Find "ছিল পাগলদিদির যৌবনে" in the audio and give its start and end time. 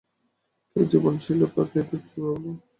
1.17-2.51